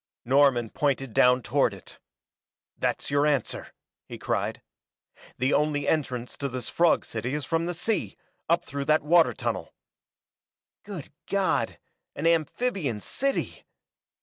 Norman 0.25 0.71
pointed 0.71 1.13
down 1.13 1.43
toward 1.43 1.75
it. 1.75 1.99
"That's 2.75 3.11
your 3.11 3.27
answer!" 3.27 3.71
he 4.07 4.17
cried. 4.17 4.63
"The 5.37 5.53
only 5.53 5.87
entrance 5.87 6.35
to 6.37 6.49
this 6.49 6.69
frog 6.69 7.05
city 7.05 7.35
is 7.35 7.45
from 7.45 7.67
the 7.67 7.75
sea, 7.75 8.17
up 8.49 8.65
through 8.65 8.85
that 8.85 9.03
water 9.03 9.35
tunnel!" 9.35 9.75
"Good 10.81 11.13
God, 11.27 11.77
an 12.15 12.25
amphibian 12.25 12.99
city!" 12.99 13.63